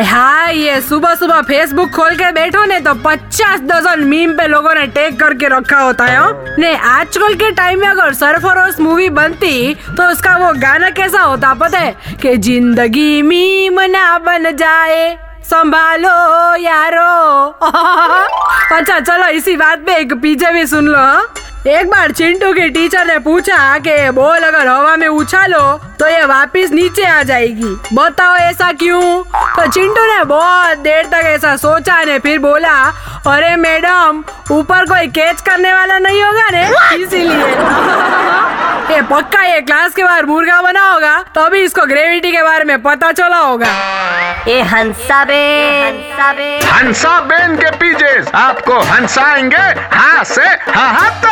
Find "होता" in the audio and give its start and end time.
5.80-6.04, 11.20-11.52